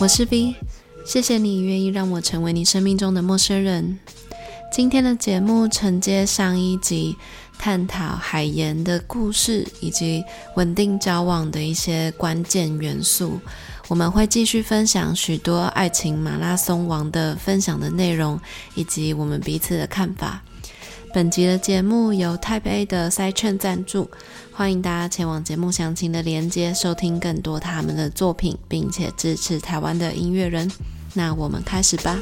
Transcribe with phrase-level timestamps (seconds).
[0.00, 0.56] 我是 V，
[1.06, 3.98] 谢谢你愿意让我成为你生命中的陌生人。
[4.72, 7.16] 今天的节目承接上一集，
[7.58, 10.24] 探讨海盐的故事以及
[10.56, 13.40] 稳定交往的一些关键元素。
[13.88, 18.40] 我们会继续分享许多爱情马拉松王的分享的内容，
[18.74, 20.42] 以及我们彼此的看法。
[21.14, 24.10] 本集的节目由 Type A 的塞券赞助，
[24.52, 30.68] 欢迎大家前往节目详情的连接收听更多他们的作品，并且支持台湾的音乐人。
[31.12, 32.18] 那我们开始吧。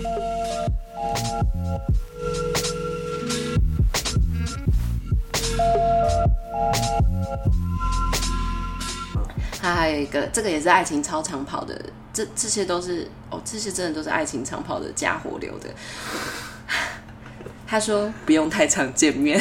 [9.53, 11.81] 他还有一个，这个也是爱情超长跑的，
[12.13, 15.71] 这这些都是哦，这些真的都是爱情长跑的家伙留的。
[17.73, 19.41] 他说不用太常见面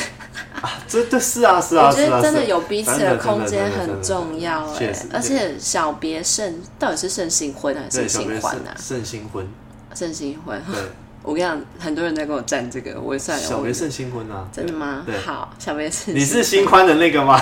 [0.62, 8.72] 啊，这这是啊是啊，我觉得真的有彼此的空间很重要哎，而且小别胜到底是胜新婚还是新欢啊？
[8.80, 9.46] 胜新婚，
[9.94, 10.58] 胜新婚。
[10.72, 10.80] 对，
[11.24, 13.44] 我跟你讲，很多人在跟我站这个，我也算了。
[13.46, 14.48] 小别胜新婚啊？
[14.54, 15.06] 真的吗？
[15.26, 16.16] 好，小别胜。
[16.16, 17.38] 你是新欢的那个吗？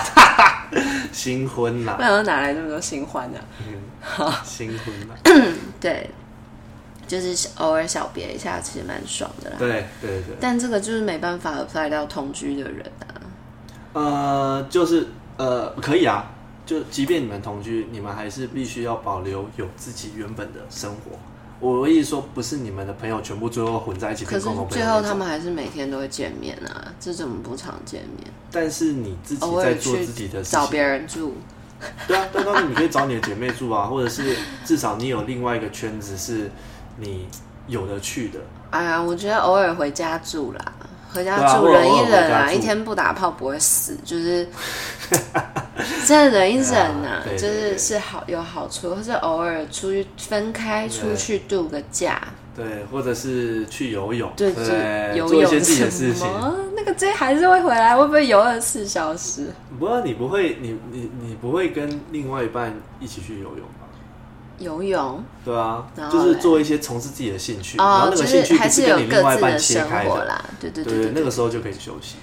[1.13, 1.93] 新婚呐？
[1.97, 3.37] 不然哪来那么多新欢呢？
[4.01, 5.53] 好，新婚呐。
[5.79, 6.09] 对。
[7.09, 9.55] 就是偶尔小别一下，其实蛮爽的啦。
[9.57, 10.37] 对对对。
[10.39, 13.17] 但这个就是没办法 apply 到同居的人啊。
[13.93, 16.31] 呃，就是呃，可以啊。
[16.67, 21.17] 就即便你们同居，你们还是必须要保留有自己原本的生活。
[21.59, 24.23] 我的意思说，不是你们的朋友全部最后混在一起。
[24.23, 28.31] 可是最后他们还是每天都会见面啊，这怎么不常见面？
[28.51, 31.33] 但是你自己在做自己的事情，找别人住。
[32.07, 36.51] 对啊，但当然你可以找你的姐妹住啊，或者是至少你有另外一个圈子是。
[36.99, 37.27] 你
[37.67, 38.39] 有的去的，
[38.71, 40.73] 哎呀，我觉得偶尔回家住啦，
[41.13, 44.47] 回家住忍一忍啊，一天不打炮不会死，就是
[46.05, 52.21] 真的忍一忍啊，就是是好有好处，或者偶尔出去分开出去度个假，
[52.55, 55.85] 对，或者是去游泳，对对，游泳什
[56.19, 56.55] 么？
[56.75, 59.47] 那个 J 还是会回来，会不会游二十四小时？
[59.77, 63.85] 不过你不会，你你你不会跟另外一半一起去游泳吧？
[64.59, 70.43] 游泳，对啊，就是做一些从事自己的兴趣，然后那个兴趣还是跟你另外一半切开的啦。
[70.59, 72.17] 对对对，那个时候就可以休息。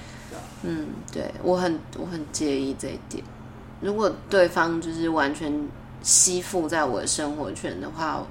[0.62, 3.22] 嗯，对，我很我很介意这一点。
[3.80, 5.68] 如果对方就是完全
[6.02, 8.22] 吸附在我的生活圈的话，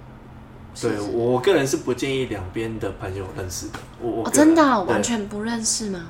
[0.82, 3.80] 对我个人是不建议两边的朋友认识的。
[4.02, 6.08] 我我真的完全不认识吗？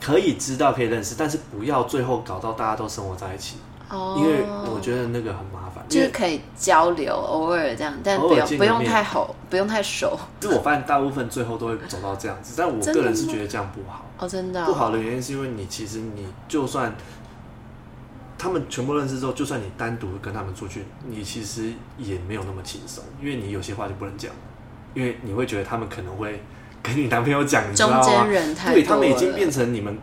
[0.00, 3.56] 可以知道可以认识，但是不要最后搞到大家都生活在一起。
[3.88, 5.44] 哦，因为我觉得那个很
[5.88, 10.18] 就是可以交流，偶尔这样，但不用不用太好，不用太熟。
[10.40, 14.04] 就我发现大部分最后都会走到这样子，但我个人是觉得这样不好。
[14.18, 14.64] 哦，真的。
[14.64, 16.94] 不好的原因是因为你其实你就算
[18.36, 24.32] 他们全部认识之后，就算你单独跟他们出去，你其实也没有那么轻松，因为你有些话就不能讲，
[24.94, 26.42] 因为你会觉得他们可能会
[26.82, 28.00] 跟你男朋友讲，你知道吗？
[28.00, 28.72] 中人太。
[28.72, 29.96] 对，他们已经变成你们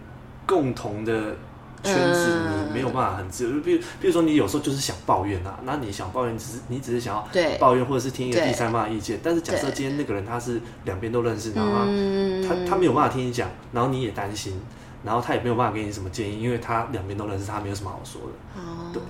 [0.46, 1.36] 共同的。
[1.84, 7.28] 圈子你没有办法很自由，就比如比如说你有时候就是想抱怨啊，那你想抱怨，只是你只是想要
[7.60, 9.20] 抱怨，或者是听一个第三方的意见。
[9.22, 14.60] 但是假设今天那个人他是两边都认识，然后他他他没有办法听你讲，然后你也担心，
[15.04, 18.62] 然后他也没有办法给你什么建议，因为他两边都认识，他没有什么好说的。
[18.62, 19.02] 哦，对。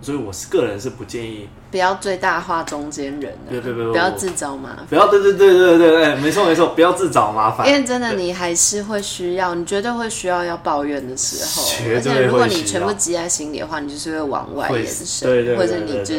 [0.00, 16.14] 所以，我是个人是不建议，不要最大化中间人的，对对对，不要自找麻烦，不要对对对对对对，没错没错，不要自找麻烦，因为真的你还是会需要，你绝对会需要要抱怨的时候，而且如果你全部积在心里的话，你就是会往外延伸，或者你就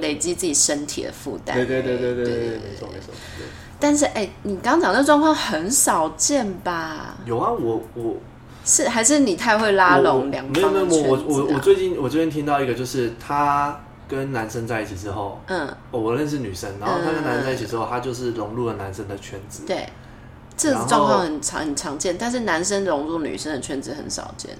[0.00, 3.12] 累积自己身体的负担，对对对对对对，没错没错。
[3.80, 7.16] 但是哎，你刚刚讲的状况很少见吧？
[7.26, 8.14] 有啊，我我。
[8.68, 10.52] 是还是你太会拉拢两方？
[10.52, 19.62] 没有没有，我我我最近我最近听到一个，就是他跟男生在一起之后，嗯，我认识女生，然后他跟男生在一起之后，他就是融入了男生的圈子。
[19.66, 19.88] 对，
[20.54, 24.50] 这个状况很常很常见，但是男生融入女生的圈子很少见。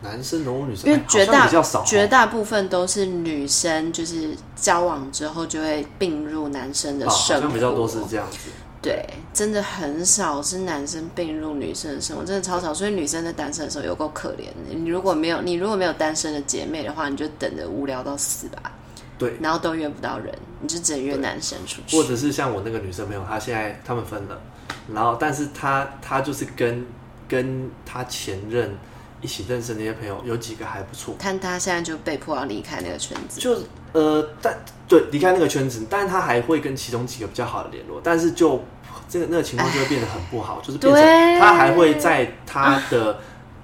[0.00, 1.48] 男生融入女生，因为绝大
[1.84, 8.38] 绝大部分都是女生，就是交往之后就会并入男生的生活，比较多是这样子。
[8.84, 9.02] 对，
[9.32, 12.74] 真的很少是男生并入女生的生活，真的超少。
[12.74, 14.74] 所以女生在单身的时候有够可怜的。
[14.76, 18.70] 你如果没有你如果没有单身的姐妹的话，你就等着无聊到死吧。
[19.16, 21.96] 对，然后都约不到人，你就只能约男生出去。
[21.96, 24.38] 或者是像我那个女生朋友，她现在他们分了，
[24.92, 26.84] 然后但是她她就是跟
[27.26, 28.76] 跟她前任
[29.22, 33.56] 一起认识的那些朋友有几个还不错，但她现在就被迫要离开那个圈子，就
[33.92, 34.54] 呃，但
[34.86, 38.62] 对离开那个圈子，但是她还会跟其中几个比较好的联络，但是就。
[39.08, 43.18] 这个那个情况就会变得很不好，就是变成他还会在他的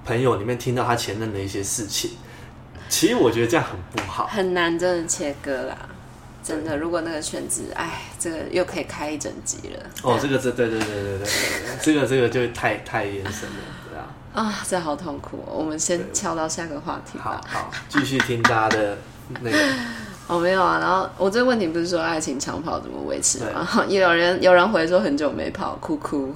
[0.05, 2.11] 朋友里面听到他前任的一些事情，
[2.89, 5.77] 其实我觉得这样很不好，很难真的切割啦。
[6.43, 9.85] 真的，如果那个圈子，哎，这个又可以开一整集了。
[10.01, 11.27] 哦，这个这对对对对对对，
[11.81, 13.55] 这个这个就太太延伸了，
[13.87, 14.07] 对啊。
[14.33, 15.53] 啊，这好痛苦哦。
[15.59, 17.39] 我们先敲到下个话题吧。
[17.47, 18.97] 好，好，继续听大家的
[19.41, 19.57] 那个。
[20.31, 20.79] 哦，没有啊。
[20.79, 23.67] 然后我这个问题不是说爱情长跑怎么维持吗？
[23.89, 26.33] 也 有人有人回说很久没跑，哭哭。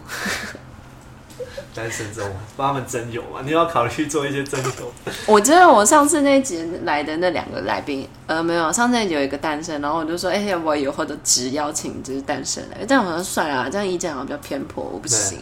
[1.74, 2.24] 单身中
[2.58, 3.42] 帮他们征友嘛？
[3.44, 4.92] 你要考虑做一些征友。
[5.28, 15.40] 我觉得我上次那集来的那两个来宾，呃，没有，上次有一个单身，然后我就说，哎、欸，要不我以后都只邀请就是单身来，这样好像算了，这样意见好像比较偏颇，我不行。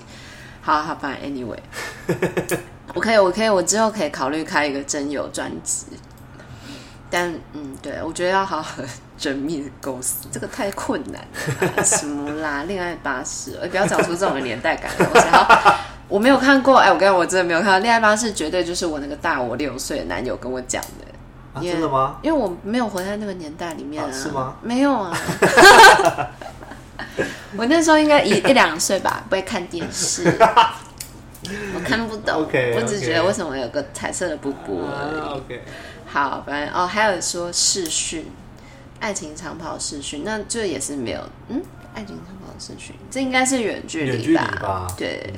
[0.62, 1.58] 好好，反正 anyway，
[2.94, 5.86] 我可以，我可以，我之后可以考虑开一个征友专辑。
[7.16, 8.82] 但嗯，对，我觉得要好好
[9.20, 11.24] 缜密的构思，这个太困难
[11.76, 11.84] 了。
[11.84, 15.28] 什么啦，恋爱巴士，不要找出这种年代感的东西。
[15.28, 15.78] 好，
[16.10, 21.06] 我没有看过，哎，我跟你讲，我真的没有看过恋爱巴士，绝对就是我那个大我六岁的男友跟我讲的。
[21.54, 22.18] 啊，真的吗？
[22.24, 24.12] 因为我没有活在那个年代里面啊。
[24.12, 24.56] 是吗？
[24.64, 25.16] 没有啊。
[27.56, 30.24] 我那时候应该一一两岁吧，不会看电视，
[31.76, 32.48] 我看不懂。
[32.76, 35.60] 我只觉得为什么有个彩色的布布而已。
[36.14, 38.28] 好，反正哦，还有说视讯，
[39.00, 41.60] 爱情长跑视讯，那这也是没有，嗯，
[41.96, 44.46] 爱情长跑视讯，这应该是远距离吧？
[44.62, 45.34] 吧对，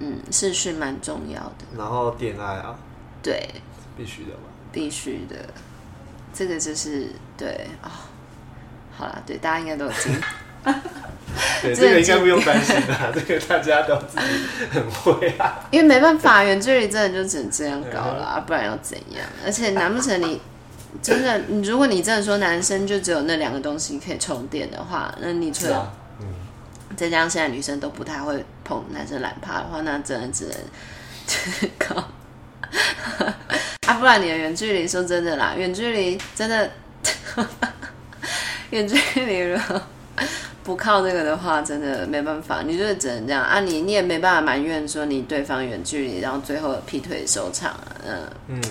[0.00, 1.64] 嗯，视讯蛮重要的。
[1.78, 2.76] 然后恋爱啊，
[3.22, 3.48] 对，
[3.96, 4.42] 必须的吧？
[4.70, 5.48] 必须的，
[6.34, 7.08] 这个就是
[7.38, 7.88] 对哦。
[8.94, 10.20] 好了，对，大家应该都有经历。
[11.62, 14.24] 对，这个应该不用担心的， 这个大家都自己
[14.70, 15.66] 很会啊。
[15.70, 19.24] 因为没办法，远距离真的就只能这样搞了啊，不然要怎样？
[19.44, 20.40] 而且难不成你
[21.02, 26.26] 真的，如果你真的说男生就只有那两个东西可以充电的话，那你除了嗯，
[26.96, 32.04] 再加上现在女生都不太会碰男生懒趴的话，那真的只能 搞
[33.86, 36.70] 啊，不然你的远距离，说真的啦，远距离真的
[38.70, 39.88] 远距离了。
[40.64, 43.60] 不靠这个的话，真的没办法，你就是只能这样啊！
[43.60, 48.62] 你你也没办法埋怨说你对方远距离，然后最后劈腿收场啊，嗯嗯，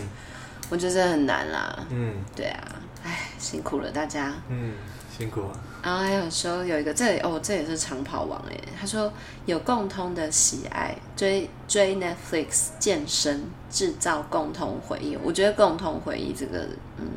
[0.70, 2.62] 我觉得很难啦，嗯，对啊，
[3.04, 4.74] 唉，辛苦了大家，嗯，
[5.18, 5.60] 辛苦了。
[5.84, 9.12] 然后还有说有一个这里哦，这也是长跑王哎，他说
[9.46, 15.18] 有共通的喜爱，追追 Netflix、健身、制造共同回忆。
[15.24, 16.68] 我觉得共同回忆这个，
[16.98, 17.08] 嗯。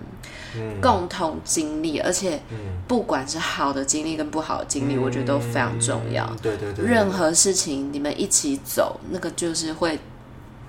[0.56, 2.40] 嗯、共同经历，而且
[2.86, 6.24] 不管是好的经历跟不好的经历，嗯、我觉得都非常重要。
[6.40, 9.98] 对对对，对，任何事情你们一起走，那个就是会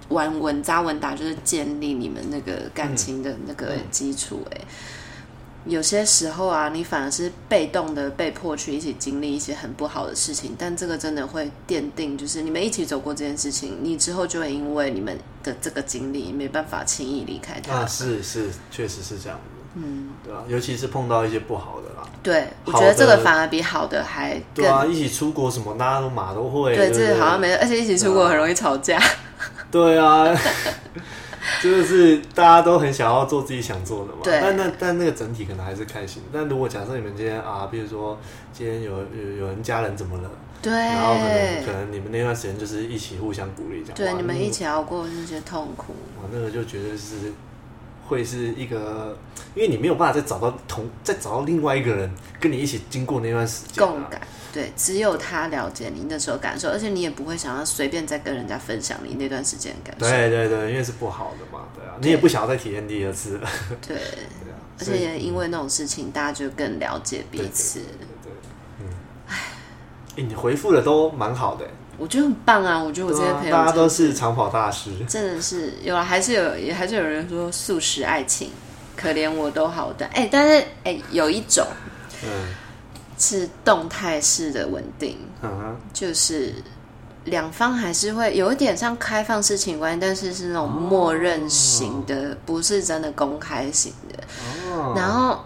[0.09, 4.41] 玩稳扎稳打，就是建立你们那个感情的那个基础。
[4.49, 4.67] 哎、嗯，
[5.65, 17.73] 有些时候啊，你反而是被动的被迫去一起经历一些很不好的事情，但这个真的会奠定，就是你们一起走过这件事情，你之后就会因为你们的这个经历没办法轻易离开他。
[17.73, 19.39] 啊，是是，确实是这样。
[19.77, 22.07] 嗯，对啊，尤其是碰到一些不好的啦。
[22.23, 24.63] 对，我觉得这个反而比好的还更。
[24.63, 26.73] 对啊，一起出国什么，大家都马都会。
[26.75, 29.01] 对，这个好像没，而且一起出国很容易吵架。
[29.69, 30.25] 对啊，
[31.61, 34.19] 就是大家都很想要做自己想做的嘛。
[34.23, 34.39] 对。
[34.41, 36.23] 但那但那个整体可能还是开心。
[36.31, 38.17] 但如果假设你们今天啊，比如说
[38.53, 40.29] 今天有有有人家人怎么了？
[40.61, 40.73] 对。
[40.73, 43.95] 然后可能可能你们那段时间就是一起互相鼓励，这样。
[43.95, 45.95] 对，你们一起熬过那些痛苦。
[46.21, 47.33] 我那个就觉得是。
[48.07, 49.17] 会是一个，
[49.55, 52.07] 因为你没有办法再找到同，再找到另外一个人
[52.39, 54.21] 跟你一起经过那段时间，共感。
[54.55, 60.09] 对，只有他了解你那时候感受，而且你也不会想要随便再跟人家分享你那段时间的感受。
[60.09, 63.37] 对对对，因为是不好的嘛，对啊，对你也不想要再体验第二次。
[63.85, 63.97] 对，
[64.45, 67.79] 对啊，而且也因为那种事情，大家就更了解彼此。
[67.79, 68.31] 对，对，对，对，
[68.79, 68.85] 嗯，
[69.27, 69.35] 唉，
[70.15, 71.67] 你回复的都蛮好的。
[71.97, 72.81] 我觉得很棒啊！
[72.81, 78.51] 我觉得我这些朋友、啊、大家都是长跑大师，真的是有啊，还是有，也还是有人说素食爱情，
[78.95, 80.09] 可怜我都好短。
[80.11, 81.65] 哎、欸，但是哎、欸，有一种，
[82.23, 82.53] 嗯，
[83.17, 85.17] 是动态式的稳定，
[85.93, 86.53] 就是
[87.25, 94.23] 两方还是会有一点像开放式情关系，但是是那种默认型的，哦、不是真的公开型的，
[94.71, 95.39] 哦，然后。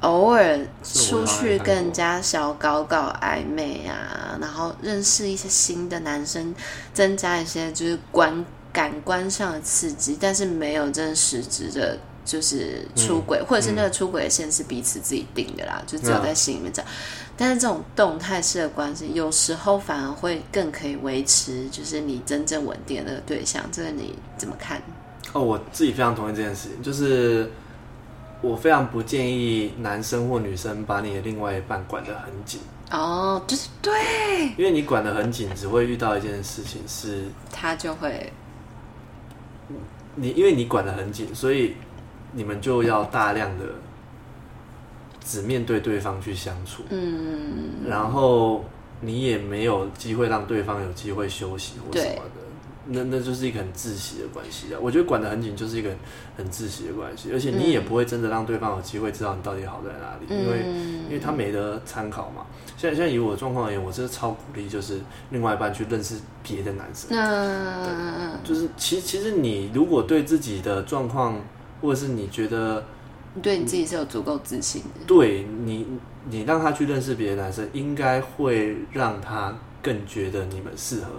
[0.00, 6.54] 偶尔出去跟人家小搞搞暧昧啊，然后认识一些新的男生，
[6.94, 16.84] 增加一些就是观感官上的刺激，但是没有真实质的，就是出轨，嗯、或者是那个出轨的线是彼此自己定的啦，嗯、就只有在心里面讲。
[16.84, 16.88] 嗯、
[17.36, 23.64] 但是这种动态式的关系，有时候反而会更可以维持，就是你真正稳定的那个对象。
[23.72, 24.80] 这个你怎么看？
[25.32, 27.50] 哦，我自己非常同意这件事情，就是。
[28.42, 32.58] 我非常不建议男生或女生把你的另外一半管得很紧
[32.90, 33.92] 哦，就是对，
[34.56, 38.32] 因为你管得很紧，只会遇到一件事情是，他就会
[40.14, 41.74] 你因为你管得很紧，所以
[42.32, 43.64] 你们就要大量的
[45.24, 48.64] 只面对对方去相处，嗯，然后
[49.00, 52.40] 你也没有机会让对方有机会休息或什么的。
[52.92, 54.78] 那那就是一个很窒息的关系啊！
[54.80, 55.90] 我觉得管得很紧，就是一个
[56.36, 60.58] 很窒息的关系，而且你也不会真的让对方有机会知道你到底好在哪里，嗯、因为
[61.04, 62.46] 因为他没得参考嘛。
[62.78, 67.10] 现在现在以我的状况而言，我真的超鼓励，就是另外一半去认识别的男生。
[67.12, 71.38] 嗯，就是其实其实你如果对自己的状况，
[71.80, 72.84] 或者是你觉得
[73.34, 75.86] 你对你自己是有足够自信的，对你
[76.28, 81.10] 你让他去认识别的男生，应该会让他更觉得你们适合。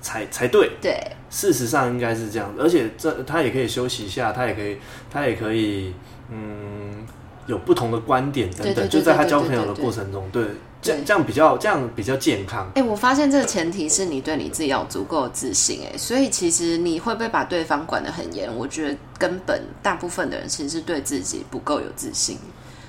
[0.00, 0.94] 才才对，对，
[1.30, 4.76] 事实上应该是这样，而且这他也可以休息一下，他也可以，
[5.10, 5.94] 他也可以，
[6.28, 7.06] 嗯，
[7.46, 10.44] 有不同的观点等等，就在他交朋友的过程中，对，
[10.84, 12.66] 这样这样比较这样比较健康。
[12.76, 18.54] 哎、欸，我发现这个前提是你对你自己要有足够的自信，哎，所以其实你会不会把对方管得很严？
[18.54, 22.38] 我觉得根本大部分的人其实是对自己不够有自信。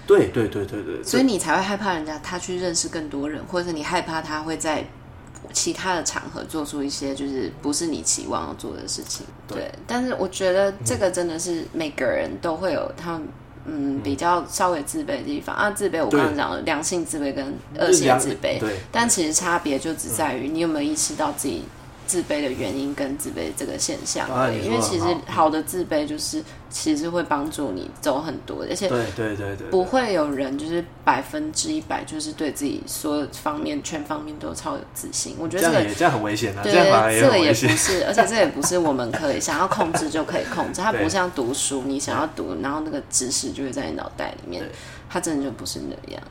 [0.05, 4.85] 对对对对对，所以你才会害怕人家他去认识更多人，或者是你害怕他会在。
[5.53, 9.59] 其他的场合做出一些就是不是你期望要做的事情，对。
[9.59, 13.27] 对，但是我觉得这个真的是每个人都会有他们
[13.65, 15.71] 嗯比较稍微自卑的地方啊。
[15.71, 18.75] 自卑我刚刚讲了良性自卑跟恶性自卑，对。
[18.91, 21.63] 但其实差别就只在于你有没有意识到自己。
[22.05, 24.27] 自卑的原因跟自卑这个现象，
[24.63, 35.35] 因为其实好的自卑就是其实会帮助你走很多，而且对对对对，不会有人就是百分之一百就是对自己所有方面全方面都超有自信。
[35.39, 40.81] 我觉得这个这样很危险啊，对，这个也不是，而且这也不是我们可以想要控制就可以控制。
[40.81, 44.63] 它不像读书，你想要读，然后那个知识就会在你脑袋里面，
[45.09, 46.21] 它真的就不是那样。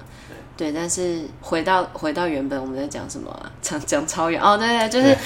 [0.56, 3.50] 对，但是回到回到原本我们在讲什么啊？
[3.60, 5.16] 讲讲超远哦，对对，就是。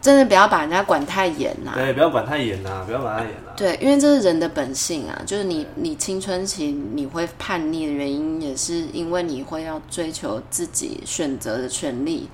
[0.00, 1.72] 真的不要把人家管太严呐！
[1.74, 3.52] 对，不要管太严呐，不要管太严呐。
[3.54, 12.26] 对，因为这是人的本性啊，就是你你青春期你会叛逆的原因，也是因为你会要追求自己选择的权利。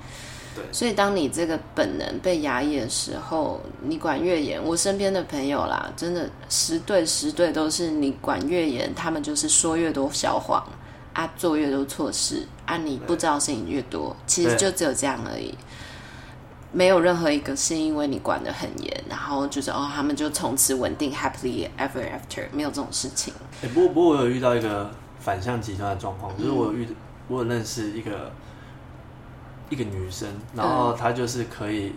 [0.55, 10.65] 对，所以当你这个本能被压抑的时候，你管越严，我身边的朋友啦，真的十对十对都是你管越严，他们就是说越多小谎
[11.15, 15.53] 啊，做越多错事啊，你不知道事情越多，其实就只有这样而已。
[16.77, 23.33] 没有任何一个是因为你管得很严，然后就是哦，他们就从此稳定 happily ever after，没有这种事情。
[23.63, 26.87] 欸、不过不过我有遇到一个反向极端的状况，就是我有遇
[27.29, 28.31] 我有认识一个
[29.71, 31.95] 一个女生，然后她就是可以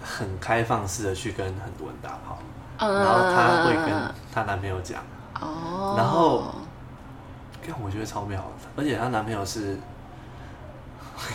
[0.00, 2.38] 很开放式的去跟很多人打炮，
[2.78, 5.02] 嗯、然后她会跟她男朋友讲，
[5.40, 6.54] 哦，然后
[7.66, 9.76] 看我觉得超妙，而且她男朋友是。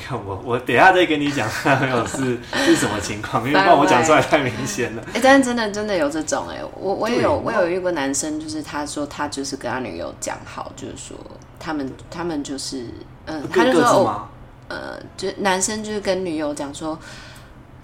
[0.07, 5.03] 看 我，我等一下再跟你讲，男朋友是是什么情况，因为怕我讲出来太明显了。
[5.07, 11.17] 哎、欸，但是真的真的有这种哎、欸，我我也有我有遇过男生，就是他说他就是跟他女友讲好，就是说
[11.59, 12.83] 他们他们就是
[13.25, 14.27] 嗯、呃，他就说哦，
[14.69, 16.97] 呃，就男生就是跟女友讲说，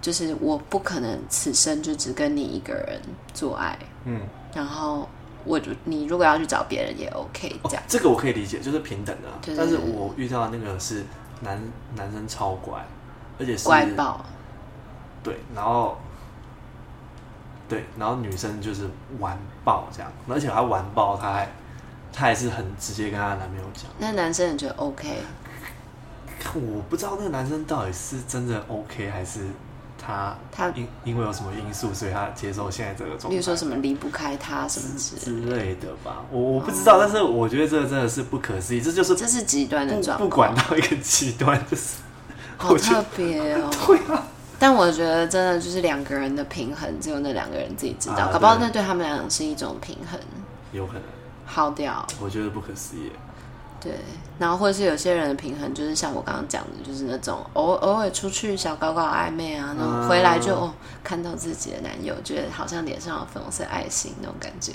[0.01, 3.01] 就是我不可能此生就只跟你一个人
[3.33, 4.21] 做爱，嗯，
[4.53, 5.07] 然后
[5.43, 11.03] 我就你如果要去找别人也 OK，这样、哦、这个我可以理解，就是平等的，对对对，但是我遇到的那个是。
[11.41, 11.61] 男
[11.95, 12.79] 男生超乖，
[13.39, 14.25] 而且是乖爆，
[15.23, 15.97] 对，然后
[17.67, 21.47] 对，然后女生就是完爆这样，而且还完爆，她还
[22.11, 23.85] 她还是很直接跟她男朋友讲。
[23.97, 25.21] 那男生也觉得 OK？
[26.55, 29.47] 我不知道那个男生到底是真的 OK 还是
[30.09, 33.29] 他他因因为有什么因素，所以他接受现在这个状态。
[33.29, 41.97] 比如说什么离不开他什么之之类的吧，我我不知道，但是我觉得这个真的是不可思议，这就是这是极端的状况，不管到一个极端就是
[42.57, 43.69] 好特别哦。
[43.85, 44.23] 对啊，
[44.57, 50.19] 但我觉得真的就是两个人的平衡，只有那两个人自己知道，啊、搞不好那对他们来讲是一种平衡，
[50.71, 51.03] 有可能
[51.45, 52.03] 耗掉。
[52.19, 53.11] 我觉得不可思议。
[53.81, 53.93] 对，
[54.37, 64.73] 然后或者是有些人的平衡，就是像我刚刚讲的，就是那种偶偶尔出去小搞搞暧昧啊，然后回来就、哦、看到自己的男友，觉得好像脸上有粉红色爱心那种感觉，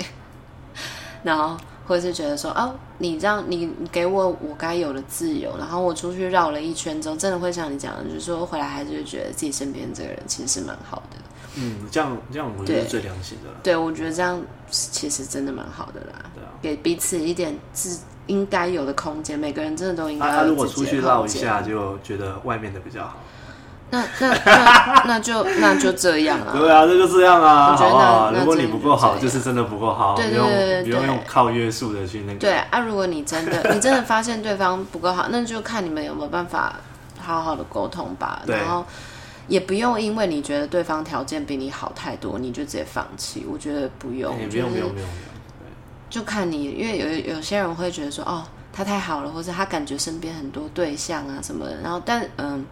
[1.22, 1.54] 然后
[1.86, 11.18] 或者是觉得说哦，你让你给我我该有的自由，然后我出去绕了一圈之后，真的会像你讲的，就是说回来还是觉得自己身边这个人其实是蛮好的。
[11.56, 13.50] 嗯，这样这样我觉得是最良心的。
[13.62, 16.30] 对，我觉得这样其实真的蛮好的啦。
[16.34, 18.00] 对啊，给彼此一点自。
[18.26, 23.16] 应该有的空间，每个人真的都应该如果出去绕一下，就觉得外面的比较好。
[23.90, 26.52] 那那那那就那就这样啊。
[26.52, 27.70] 对啊，这就这样啊。
[27.70, 30.16] 我觉得如果你不够好，就是真的不够好。
[30.16, 32.38] 对对不用用靠约束的去那个。
[32.38, 36.74] 对啊，如果你真的 你真的发现对方不够好，那就看你们有没有办法
[37.20, 38.42] 好好的沟通吧。
[38.46, 38.84] 然后
[39.46, 43.46] 也不用因为你觉得对方条件比你好太多，你就直接放弃。
[43.48, 45.08] 我觉得不用，欸、不用，不用，不用，
[46.14, 51.80] 就看你，因为有有些人会觉得说，哦，他太好了，或者他感觉身边很多对象啊什么的。
[51.80, 52.64] 然后，但嗯，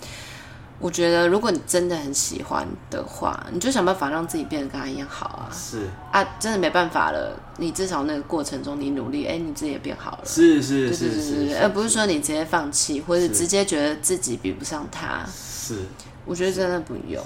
[0.78, 5.50] 我觉得如果你真的很喜欢的话，你就想办法让自己变得跟他一样好啊。
[5.52, 10.20] 是啊，真的没办法了，你至少那个过程中你努力，哎，你自己也变好了。
[10.24, 15.26] 是是是是是是，而不是说你直接放弃，或者直接觉得自己比不上他。
[15.26, 15.80] 是。
[16.24, 17.20] 我觉得真的不用，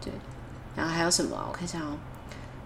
[0.00, 0.12] 对。
[0.76, 1.36] 然后还有什么？
[1.48, 1.98] 我看一下哦，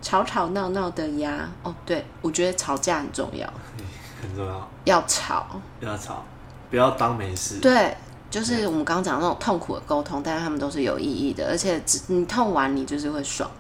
[0.02, 1.48] 吵吵闹闹的呀。
[1.62, 3.46] 哦，对，我觉得吵架很重要，
[4.22, 4.68] 很重要。
[4.84, 5.46] 要吵，
[5.80, 6.24] 要吵，
[6.70, 7.58] 不要当没事。
[7.60, 7.96] 对，
[8.30, 13.50] 就是我们刚刚讲的那种痛苦的沟通，但是他们都是有意义的，而且你痛完你就是会爽，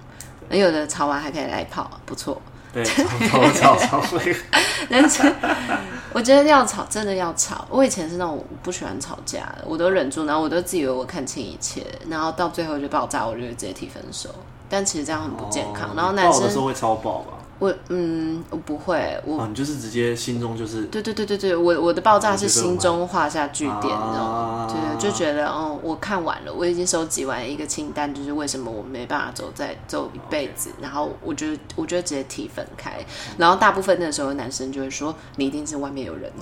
[0.50, 2.40] 有的吵完还可以来一炮，不错。
[2.72, 4.18] 对，吵吵吵吵。
[4.88, 5.32] 但是
[6.12, 7.66] 我觉得要吵，真的要吵。
[7.68, 14.28] 我以前是那种不喜欢吵架的，我都忍住，然后我都自以为我看清一切，然后到最后就爆炸，我就直接提分手。
[14.68, 15.90] 但其实这样很不健康。
[15.90, 17.32] 哦、然后男生爆的时候会超爆吧？
[17.60, 24.66] 我嗯，我不会，我、就是直接心中就是对对对对对，我我的爆炸是心中画下句点，你知道吗？
[24.68, 32.98] 对，就觉得哦，我看完了，我已经收集完一个清单，就是为什么我没办法走再走一辈子，然后我就我就直接提分开，
[33.36, 36.32] 然后大部分那时候男生就会说你一定是外面有人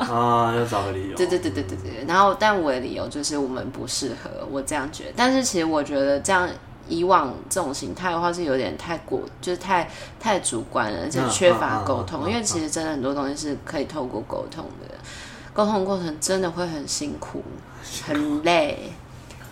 [0.00, 1.16] 啊， 要找个理由。
[1.16, 6.48] 对对对对对对，然后但我的理由就是我们不适合，我这样觉得，但是其实我觉得这样。
[6.88, 12.28] 以往这种形态的话是有点太过，就是太太主观了，而且缺乏沟通。
[12.28, 14.94] 因为其实真的很多东西是可以透过沟通的，
[15.52, 17.42] 沟通过程真的会很辛苦，
[18.04, 18.92] 很累，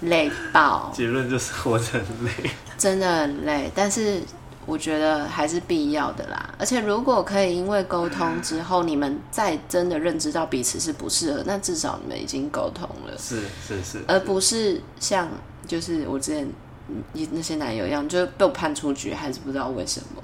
[0.01, 0.91] 累爆。
[0.93, 3.71] 结论就是活着很累，真的很累。
[3.75, 4.21] 但是
[4.67, 6.55] 我觉得还是必要的啦。
[6.59, 15.29] 而且如果可以因为沟通之后，你们再真的认知到彼此是不适合，那至少你们已经沟通了，是是是，是，而不是像
[15.67, 16.47] 就是我之前。
[17.13, 20.23] 你那些男友一样，就是被我判出局，还是不知道为什么。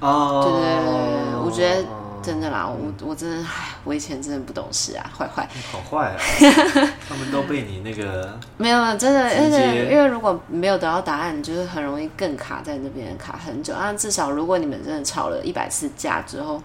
[0.00, 1.84] 哦，对对我觉得
[2.22, 6.18] 真的啦，我我真的，唉，我以前真的不懂事啊，坏坏，好坏啊！
[7.08, 13.92] 他们都被你那个 没有，真的，因为因为如果没有得到答案，就是很容易更卡在那边，卡很久啊。
[13.92, 16.60] 至少如果你们真的吵了一百次架之后，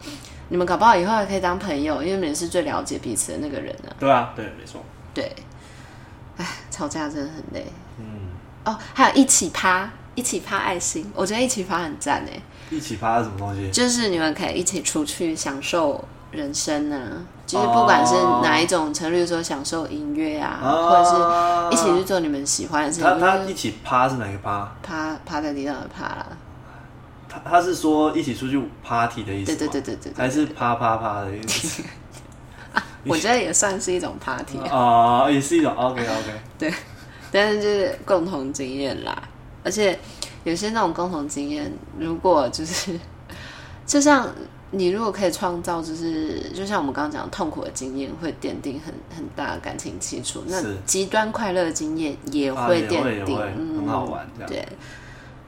[0.49, 3.91] 你们搞不好以后还可以当朋友，因为你们是最了解彼此的那个人呢。
[3.99, 4.81] 对啊，对，没错，
[5.13, 5.31] 对。
[6.37, 7.65] 唉，吵架真的很累。
[7.99, 8.26] 嗯。
[8.67, 12.41] 哦，还有一起趴，一起趴爱心，我觉得一起趴很赞哎。
[12.69, 13.71] 一起趴是什么东西？
[13.71, 23.03] 就是你们可以一起出去享受人生呢、啊，就是不管是哪一种程度，说享受音乐啊，哦、或者是一起去做你们喜欢的事情。
[23.03, 24.69] 他他一起趴是哪个趴？
[24.83, 26.27] 趴趴在地上的趴啦。
[27.29, 29.55] 他他是说一起出去 party 的意思？
[29.55, 31.81] 对对对对对，对，还是啪啪啪的意思？
[33.07, 36.73] 我觉得也算是一种 party 啊，哦、也是一种 OK OK 对。
[37.31, 39.21] 但是就是共同经验啦，
[39.63, 39.97] 而且
[40.43, 42.97] 有些那种共同经验，如果就是
[43.85, 44.33] 就像
[44.71, 50.43] 你如果可以创造，就是就像我们刚刚讲痛苦的经验，会奠定很很大的感情基础。
[50.47, 54.27] 那极端快乐的经验也会奠定，啊嗯、很好玩。
[54.47, 54.67] 对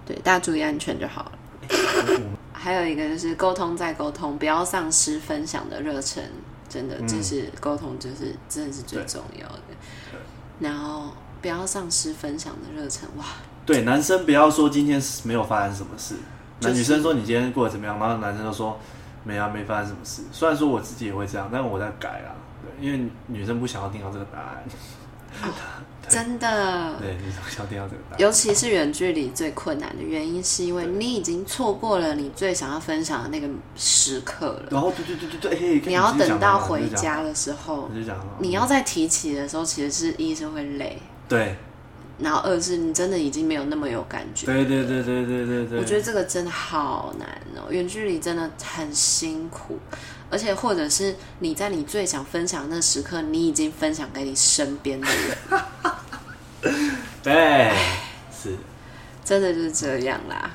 [0.05, 1.31] 对，大家注意安全就好了。
[2.51, 6.23] 还有一个就是沟通再沟通，不要丧失分享的热忱。
[6.67, 9.61] 真的，就是沟通，就是真的是最重要的。
[10.59, 11.13] 然后。
[11.41, 13.25] 不要丧失分享的热忱哇！
[13.65, 16.15] 对，男生不要说今天没有发生什么事，
[16.59, 18.79] 那、就是、女生说你今天过得怎么样，然后男生就说
[19.23, 20.23] 没啊，没发生什么事。
[20.31, 24.63] 虽然说我自己也会这样，但我在改啊，对，因为女生不想要听到这个答案。
[25.43, 25.53] 哦、
[26.09, 28.19] 真的，对，女生不想要听到这个答案。
[28.19, 34.69] 尤其是远距离最困难的原因，是因为你已经错过了你最想要分享的那个时刻了。
[34.71, 37.87] 然后，对对对对对，你要等到回家的时候，
[38.39, 40.99] 你要再提起的时候，其实是一是会累。
[41.29, 41.55] 对，
[42.17, 44.45] 然后二是你真的已经没有那么有感觉。
[44.47, 45.79] 对对对对对对对。
[45.79, 49.77] 我觉得这个真的好难哦，远距离真的很辛苦，
[50.29, 55.61] 而且或者是你在你最想分享的那时刻，你已经分享给你身边的人。
[57.23, 57.71] 对，
[58.35, 58.57] 是，
[59.23, 60.49] 真的就是这样啦。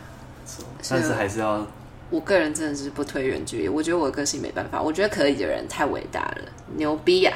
[0.91, 1.67] 但是还是要，
[2.11, 6.43] 我个人真的是不推远距离，我觉得我的个性没办法，我觉得可以的人太伟大了，
[6.77, 7.33] 牛逼呀！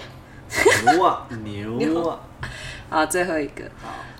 [0.84, 2.20] 牛啊，牛啊！
[2.90, 3.64] 好，最后一个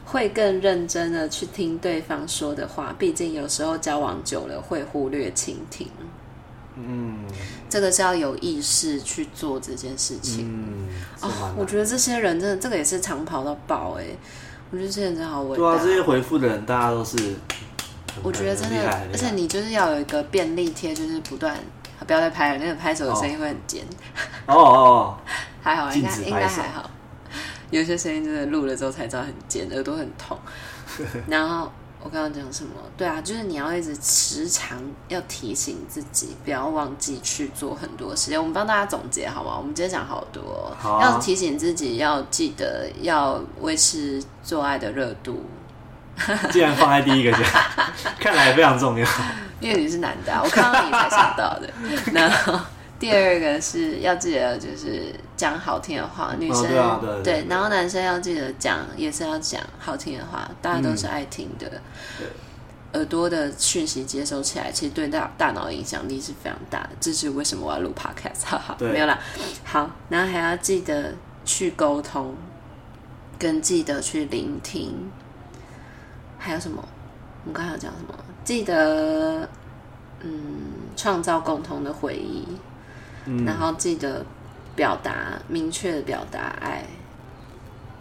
[0.05, 5.89] 会更认真的去听对方说的话，毕竟有时候交往久了会忽略倾听。
[6.77, 7.25] 嗯，
[7.69, 10.47] 这个是要有意识去做这件事情。
[10.49, 10.89] 嗯，
[11.21, 14.05] 哦，我觉得这些人真的，这个也是长跑到爆哎！
[14.71, 15.57] 我觉得这些人真的好伟大。
[15.57, 17.17] 对啊，这些回复的人，大家都是，
[18.23, 21.57] 我觉得真的，而且你就是要有一个便利贴，就是不断
[22.07, 23.83] 不要再拍了，那个拍手的声音会很尖。
[24.47, 25.19] 哦哦，
[25.61, 26.89] 还好，应该应该还好。
[27.71, 30.39] 有些声音真的录了之后才知道很尖，耳朵很痛。
[31.29, 32.71] 然后我刚刚讲什么？
[32.97, 34.79] 对啊，就是你要一直时常
[35.09, 38.39] 要提醒自己，不要忘记去做很多事情。
[38.39, 39.55] 我们帮大家总结好吗？
[39.59, 45.45] 我们今天讲好多，好啊、要提醒自己，要记得要维持做爱的热度。
[46.51, 47.39] 既然放在第一个就，
[48.19, 49.07] 看来非常重要。
[49.61, 51.69] 因为你是男的、啊，我看到你才想到的。
[52.13, 52.59] 然后
[52.99, 61.81] 第二个是要记得，就是讲好听的话，女生、哦对，然后男生要记得讲，也是要讲好听的话，大家都是爱听的。
[62.21, 62.27] 嗯、
[62.95, 66.91] 耳朵的讯息接收起来，其实对大大脑影响力是非常大的。
[67.01, 68.45] 这是为什么我要录 podcast？
[68.45, 69.19] 哈哈，没有啦。
[69.65, 72.35] 好，然后还要记得去沟通，
[73.39, 75.11] 跟记得去聆听。
[76.37, 76.83] 还有什么？
[77.45, 78.15] 我们刚才要讲什么？
[78.45, 79.49] 记得，
[80.21, 80.33] 嗯，
[80.97, 82.45] 创造共同的回忆，
[83.27, 84.25] 嗯、然后记得
[84.79, 86.85] 表达，明确的表达爱。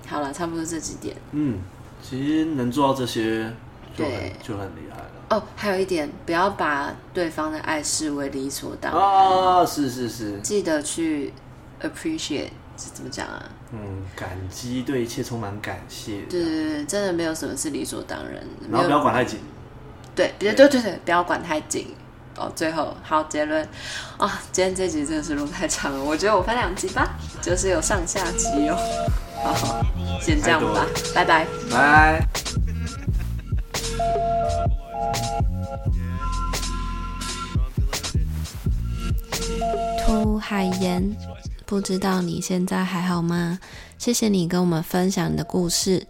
[0.08, 1.18] 好了，差不多这几点。
[1.32, 1.60] 嗯，
[2.04, 3.52] 其实能做到这些
[3.98, 5.12] 就很，对，就很厉害了。
[5.32, 9.02] 哦，还有一点，不要把对方的爱视为理所当然。
[9.02, 10.40] 哦，是是是。
[10.42, 11.34] 记得去
[11.82, 12.52] appreciate。
[12.80, 13.44] 是怎么讲啊？
[13.72, 16.22] 嗯，感激，对一切充满感谢。
[16.30, 18.68] 对对对，真的没有什么是理所当然的。
[18.70, 19.40] 然后不要管太紧。
[20.16, 21.88] 对，对对对对，不要管太紧。
[22.38, 23.64] 哦，最后好结论
[24.18, 24.32] 啊、哦！
[24.52, 28.78] 今天这集真的是录太长了，我觉得我分两集吧，就是有上下集哦。
[29.44, 29.84] 好，
[30.22, 32.28] 先这样吧，拜拜，拜。
[40.06, 41.16] 涂海盐。
[41.66, 43.60] 不知道你现在还好吗？
[43.98, 46.08] 谢谢你跟我们分享你的故事。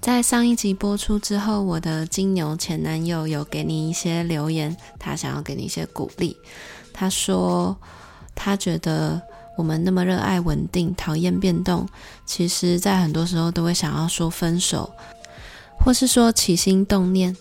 [0.00, 6.36] 在上一集播出之后，我的金牛前男友有给你一些留言，他想要给你一些鼓励。
[6.92, 7.76] 他说，
[8.34, 9.20] 他觉得
[9.56, 11.86] 我们那么热爱稳定，讨厌变动，
[12.24, 14.90] 其实在很多时候都会想要说分手，
[15.78, 17.36] 或是说起心动念，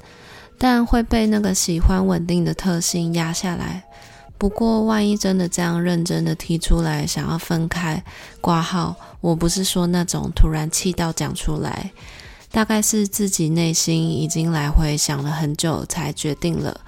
[0.57, 3.83] 但会被那个喜欢稳定的特性压下来。
[4.39, 8.03] 不过，万一真的这样认真的提出来，想要分开
[8.41, 11.91] 挂号，我不是说那种突然气到讲出来，
[12.57, 16.81] 大概是自己内心已经来回想了很久才决定了。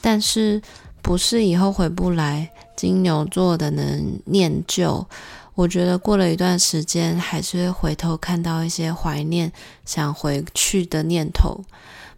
[0.00, 0.60] 但是
[1.00, 2.50] 不是以后回不来？
[2.74, 5.06] 金牛座的能念旧，
[5.54, 9.52] 我觉得过了一段时间，还是会回头看到一些怀念、
[9.84, 11.60] 想回去的念头。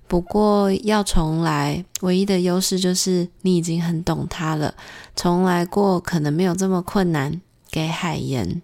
[0.09, 4.75] 不过要重来，唯一的优势就是你已经很懂他了。
[5.15, 7.39] 重来过可能没有这么困难。
[7.71, 8.63] 给海盐。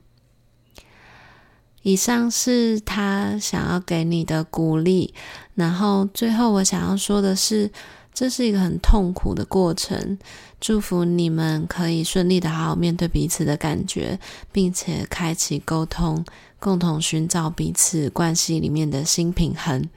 [1.82, 5.14] 以上是他想要给你的鼓励。
[5.54, 7.70] 然后最后我想要说的是，
[8.12, 10.18] 这是一个很痛苦的过程。
[10.60, 14.18] 祝福你们可以顺利的好好面对彼此的感觉，
[14.52, 16.22] 并且开启沟通，
[16.58, 19.88] 共同寻找彼此关系里面的新平衡。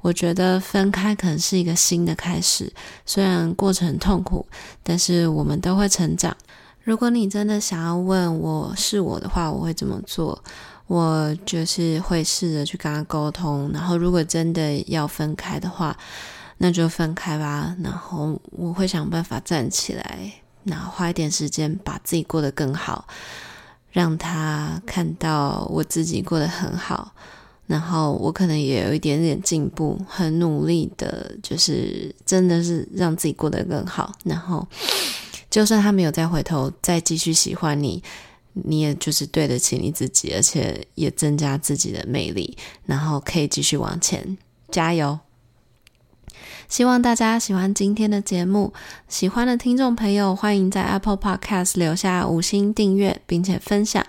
[0.00, 2.72] 我觉得分开可能是一个新的开始，
[3.04, 4.46] 虽然过程痛苦，
[4.82, 6.34] 但是我们都会成长。
[6.82, 10.42] 如果你真的想要问我是我的话，我会怎么做？
[10.90, 15.96] 我就是会试着去跟他沟通，然后如果真的要分开的话，
[16.58, 17.72] 那就分开吧。
[17.80, 20.32] 然后我会想办法站起来，
[20.64, 23.06] 然后花一点时间把自己过得更好，
[23.92, 27.12] 让他看到我自己过得很好。
[27.68, 34.12] 然后我可能也有一点点进步，很努力的，就是真的是让自己过得更好。
[34.24, 34.66] 然后，
[35.48, 38.02] 就算他没有再回头，再继续喜欢你，
[38.52, 44.36] 你也就是对得起你自己，而且也增加自己的魅力，然后可以继续往前，
[44.70, 45.18] 加油！
[46.68, 48.72] 希望大家喜欢今天的节目，
[49.08, 54.06] 喜欢的听众朋友欢迎在 Apple Podcast 留下五星订阅，并且分享。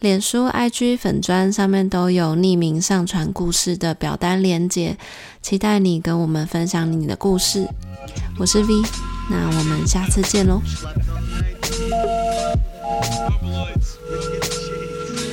[0.00, 4.98] 脸书、IG 粉砖上面都有匿名上传故事的表单连接，
[5.40, 7.66] 期待你跟我们分享你的故事。
[8.38, 8.74] 我是 V，
[9.30, 10.60] 那我们下次见喽。
[12.86, 13.98] Marbleoids.
[14.08, 15.26] Rich kids shades.